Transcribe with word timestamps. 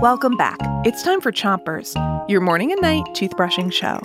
Welcome 0.00 0.36
back. 0.36 0.58
It's 0.84 1.02
time 1.02 1.20
for 1.20 1.32
Chompers, 1.32 1.94
your 2.28 2.40
morning 2.40 2.72
and 2.72 2.80
night 2.80 3.04
toothbrushing 3.12 3.72
show. 3.72 4.00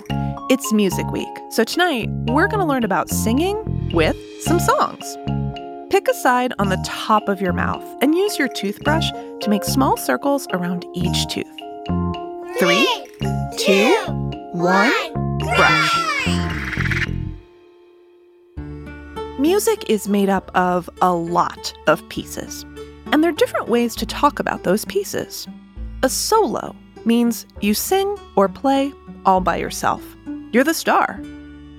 It's 0.50 0.72
Music 0.72 1.06
Week, 1.10 1.28
so 1.50 1.64
tonight 1.64 2.08
we're 2.26 2.48
going 2.48 2.60
to 2.60 2.66
learn 2.66 2.84
about 2.84 3.08
singing 3.08 3.90
with 3.92 4.16
some 4.42 4.60
songs. 4.60 5.16
Pick 5.90 6.08
a 6.08 6.14
side 6.14 6.52
on 6.58 6.68
the 6.68 6.82
top 6.86 7.28
of 7.28 7.40
your 7.40 7.52
mouth 7.52 7.84
and 8.00 8.14
use 8.14 8.38
your 8.38 8.48
toothbrush 8.48 9.10
to 9.40 9.50
make 9.50 9.64
small 9.64 9.96
circles 9.96 10.46
around 10.52 10.86
each 10.94 11.26
tooth. 11.28 11.46
Three, 12.58 12.88
two, 13.58 13.94
one, 14.52 15.38
brush. 15.38 15.98
Music 19.38 19.90
is 19.90 20.08
made 20.08 20.28
up 20.28 20.50
of 20.54 20.88
a 21.00 21.12
lot 21.12 21.74
of 21.88 22.08
pieces, 22.08 22.64
and 23.12 23.22
there 23.22 23.30
are 23.30 23.34
different 23.34 23.68
ways 23.68 23.94
to 23.96 24.06
talk 24.06 24.38
about 24.38 24.64
those 24.64 24.86
pieces. 24.86 25.46
A 26.02 26.08
solo 26.08 26.74
means 27.04 27.46
you 27.60 27.74
sing 27.74 28.16
or 28.36 28.48
play 28.48 28.92
all 29.26 29.40
by 29.40 29.56
yourself. 29.56 30.02
You're 30.50 30.64
the 30.64 30.74
star. 30.74 31.22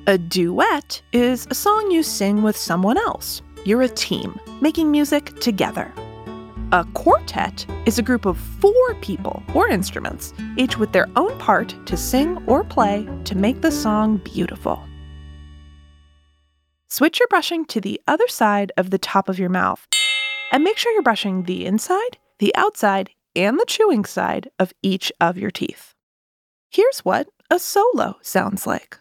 A 0.05 0.17
duet 0.17 1.01
is 1.11 1.47
a 1.49 1.55
song 1.55 1.89
you 1.89 2.03
sing 2.03 2.43
with 2.43 2.55
someone 2.55 2.97
else. 2.97 3.41
You're 3.65 3.81
a 3.81 3.89
team, 3.89 4.39
making 4.61 4.91
music 4.91 5.39
together. 5.39 5.91
A 6.71 6.85
quartet 6.93 7.65
is 7.85 7.97
a 7.97 8.03
group 8.03 8.25
of 8.25 8.37
four 8.37 8.95
people 9.01 9.41
or 9.55 9.67
instruments, 9.67 10.33
each 10.57 10.77
with 10.77 10.91
their 10.91 11.07
own 11.15 11.37
part 11.39 11.75
to 11.87 11.97
sing 11.97 12.43
or 12.47 12.63
play 12.63 13.07
to 13.25 13.35
make 13.35 13.61
the 13.61 13.71
song 13.71 14.17
beautiful. 14.17 14.83
Switch 16.89 17.19
your 17.19 17.27
brushing 17.27 17.65
to 17.65 17.81
the 17.81 17.99
other 18.07 18.27
side 18.27 18.71
of 18.77 18.91
the 18.91 18.99
top 18.99 19.29
of 19.29 19.39
your 19.39 19.49
mouth 19.49 19.87
and 20.53 20.63
make 20.63 20.77
sure 20.77 20.93
you're 20.93 21.01
brushing 21.01 21.43
the 21.43 21.65
inside, 21.65 22.17
the 22.37 22.55
outside, 22.55 23.09
and 23.35 23.59
the 23.59 23.65
chewing 23.65 24.05
side 24.05 24.49
of 24.59 24.71
each 24.83 25.11
of 25.19 25.37
your 25.37 25.51
teeth. 25.51 25.95
Here's 26.69 26.99
what 26.99 27.27
a 27.49 27.59
solo 27.59 28.17
sounds 28.21 28.65
like. 28.65 28.99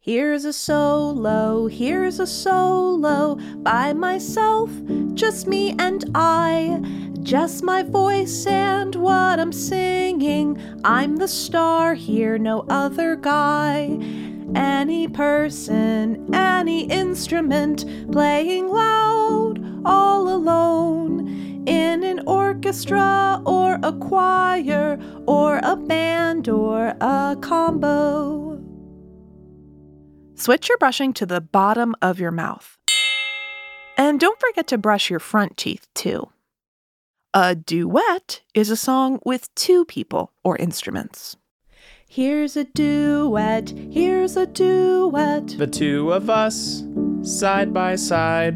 Here's 0.00 0.44
a 0.44 0.52
solo, 0.52 1.66
here's 1.66 2.20
a 2.20 2.26
solo 2.26 3.34
by 3.56 3.92
myself, 3.92 4.70
just 5.14 5.46
me 5.46 5.74
and 5.78 6.04
I. 6.14 6.80
Just 7.22 7.64
my 7.64 7.82
voice 7.82 8.46
and 8.46 8.94
what 8.94 9.40
I'm 9.40 9.52
singing. 9.52 10.62
I'm 10.84 11.16
the 11.16 11.26
star 11.26 11.94
here, 11.94 12.38
no 12.38 12.64
other 12.68 13.16
guy. 13.16 13.98
Any 14.54 15.08
person, 15.08 16.32
any 16.32 16.84
instrument, 16.84 17.84
playing 18.12 18.68
loud, 18.68 19.15
all 19.84 20.28
alone. 20.28 21.64
In 21.66 22.04
an 22.04 22.20
orchestra 22.26 23.42
or 23.44 23.78
a 23.82 23.92
choir 23.92 24.98
or 25.26 25.60
a 25.62 25.76
band 25.76 26.48
or 26.48 26.94
a 27.00 27.36
combo. 27.40 28.62
Switch 30.36 30.68
your 30.68 30.78
brushing 30.78 31.12
to 31.14 31.26
the 31.26 31.40
bottom 31.40 31.94
of 32.00 32.20
your 32.20 32.30
mouth. 32.30 32.78
And 33.96 34.20
don't 34.20 34.38
forget 34.38 34.66
to 34.68 34.78
brush 34.78 35.10
your 35.10 35.18
front 35.18 35.56
teeth 35.56 35.88
too. 35.94 36.28
A 37.32 37.54
duet 37.54 38.42
is 38.54 38.70
a 38.70 38.76
song 38.76 39.18
with 39.24 39.54
two 39.54 39.84
people 39.84 40.32
or 40.44 40.56
instruments. 40.56 41.36
Here's 42.08 42.56
a 42.56 42.64
duet, 42.64 43.70
here's 43.90 44.36
a 44.36 44.46
duet. 44.46 45.48
The 45.58 45.66
two 45.66 46.12
of 46.12 46.30
us, 46.30 46.84
side 47.22 47.74
by 47.74 47.96
side. 47.96 48.55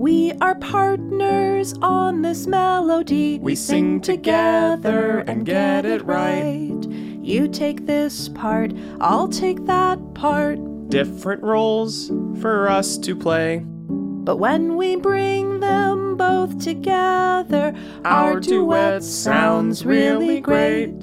We 0.00 0.32
are 0.40 0.54
partners 0.54 1.74
on 1.82 2.22
this 2.22 2.46
melody. 2.46 3.38
We 3.38 3.54
sing 3.54 4.00
together 4.00 5.18
and 5.18 5.44
get 5.44 5.84
it 5.84 6.02
right. 6.06 6.74
You 7.20 7.46
take 7.48 7.84
this 7.84 8.30
part, 8.30 8.72
I'll 9.02 9.28
take 9.28 9.66
that 9.66 10.14
part. 10.14 10.58
Different 10.88 11.42
roles 11.42 12.10
for 12.40 12.70
us 12.70 12.96
to 12.96 13.14
play. 13.14 13.58
But 13.58 14.38
when 14.38 14.78
we 14.78 14.96
bring 14.96 15.60
them 15.60 16.16
both 16.16 16.58
together, 16.64 17.74
Our 18.02 18.40
duet 18.40 19.02
sounds 19.02 19.84
really 19.84 20.40
great. 20.40 20.94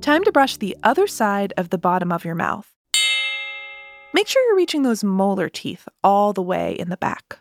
Time 0.00 0.24
to 0.24 0.32
brush 0.32 0.56
the 0.56 0.76
other 0.82 1.06
side 1.06 1.52
of 1.56 1.70
the 1.70 1.78
bottom 1.78 2.10
of 2.10 2.24
your 2.24 2.34
mouth. 2.34 2.68
Make 4.12 4.26
sure 4.26 4.44
you're 4.48 4.56
reaching 4.56 4.82
those 4.82 5.04
molar 5.04 5.48
teeth 5.48 5.86
all 6.02 6.32
the 6.32 6.42
way 6.42 6.72
in 6.72 6.88
the 6.88 6.96
back. 6.96 7.38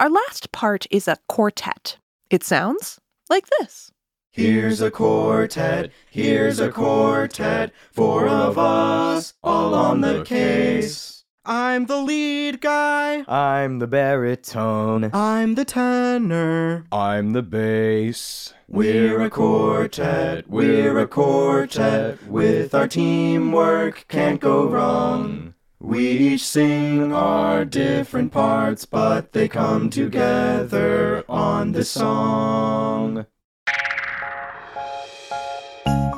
Our 0.00 0.10
last 0.10 0.52
part 0.52 0.86
is 0.92 1.08
a 1.08 1.16
quartet. 1.28 1.98
It 2.30 2.44
sounds 2.44 3.00
like 3.28 3.46
this. 3.58 3.90
Here's 4.30 4.80
a 4.80 4.92
quartet, 4.92 5.90
here's 6.08 6.60
a 6.60 6.70
quartet, 6.70 7.72
four 7.90 8.28
of 8.28 8.56
us, 8.56 9.34
all 9.42 9.74
on 9.74 10.00
the 10.00 10.22
case. 10.22 11.24
I'm 11.44 11.86
the 11.86 11.96
lead 11.96 12.60
guy. 12.60 13.24
I'm 13.26 13.80
the 13.80 13.88
baritone. 13.88 15.10
I'm 15.12 15.56
the 15.56 15.64
tenor. 15.64 16.84
I'm 16.92 17.32
the 17.32 17.42
bass. 17.42 18.54
We're 18.68 19.22
a 19.22 19.30
quartet, 19.30 20.48
we're 20.48 20.96
a 20.98 21.08
quartet, 21.08 22.22
with 22.28 22.72
our 22.72 22.86
teamwork 22.86 24.04
can't 24.06 24.40
go 24.40 24.68
wrong. 24.68 25.54
We 25.98 26.10
each 26.10 26.46
sing 26.46 27.12
our 27.12 27.64
different 27.64 28.30
parts, 28.30 28.84
but 28.84 29.32
they 29.32 29.48
come 29.48 29.90
together 29.90 31.24
on 31.28 31.72
this 31.72 31.90
song. 31.90 33.26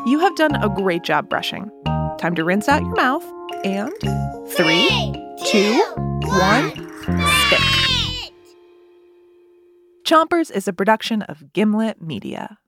You 0.04 0.18
have 0.18 0.36
done 0.36 0.56
a 0.56 0.68
great 0.68 1.02
job 1.02 1.30
brushing. 1.30 1.70
Time 2.18 2.34
to 2.34 2.44
rinse 2.44 2.68
out 2.68 2.82
your 2.82 2.94
mouth 2.94 3.24
and 3.64 3.90
three, 4.50 5.14
two, 5.46 5.82
one, 6.24 6.72
spit. 7.46 8.32
Chompers 10.04 10.50
is 10.50 10.68
a 10.68 10.74
production 10.74 11.22
of 11.22 11.54
Gimlet 11.54 12.02
Media. 12.02 12.58